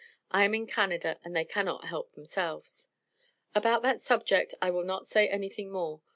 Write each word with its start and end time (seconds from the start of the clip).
I 0.31 0.45
am 0.45 0.55
in 0.55 0.65
Canada, 0.65 1.19
and 1.23 1.35
they 1.35 1.45
cannot 1.45 1.83
help 1.83 2.13
themselves. 2.13 2.89
About 3.53 3.83
that 3.83 4.01
subject 4.01 4.55
I 4.59 4.71
will 4.71 4.81
not 4.83 5.05
say 5.05 5.27
anything 5.29 5.71
more. 5.71 6.01